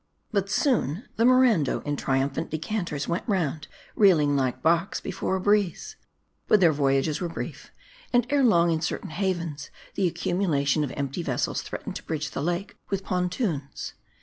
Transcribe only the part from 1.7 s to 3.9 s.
in triumphant decanters^ went round,